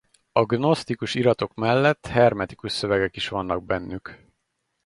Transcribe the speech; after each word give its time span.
A 0.31 0.43
gnosztikus 0.45 1.15
iratok 1.15 1.53
mellett 1.53 2.05
hermetikus 2.07 2.71
szövegek 2.71 3.15
is 3.15 3.27
vannak 3.27 3.63
bennük. 3.63 4.25